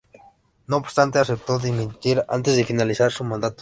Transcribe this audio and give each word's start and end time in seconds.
No 0.65 0.77
obstante 0.77 1.19
aceptó 1.19 1.59
dimitir 1.59 2.25
antes 2.27 2.55
de 2.57 2.65
finalizar 2.65 3.11
su 3.11 3.23
mandato. 3.23 3.57